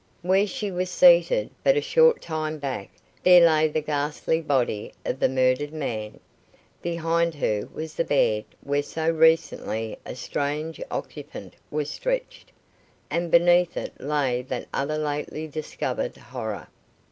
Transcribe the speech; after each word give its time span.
Where 0.23 0.47
she 0.47 0.71
was 0.71 0.89
seated, 0.89 1.51
but 1.63 1.77
a 1.77 1.81
short 1.81 2.23
time 2.23 2.57
back, 2.57 2.89
there 3.21 3.45
lay 3.45 3.67
the 3.67 3.81
ghastly 3.81 4.41
body 4.41 4.93
of 5.05 5.19
the 5.19 5.29
murdered 5.29 5.71
man. 5.73 6.19
Behind 6.81 7.35
her 7.35 7.69
was 7.71 7.93
the 7.93 8.03
bed 8.03 8.45
where 8.63 8.81
so 8.81 9.07
recently 9.11 9.99
a 10.03 10.15
strange 10.15 10.81
occupant 10.89 11.53
was 11.69 11.91
stretched, 11.91 12.51
and 13.11 13.29
beneath 13.29 13.77
it 13.77 13.93
lay 14.01 14.41
that 14.41 14.67
other 14.73 14.97
lately 14.97 15.47
discovered 15.47 16.17
horror. 16.17 16.65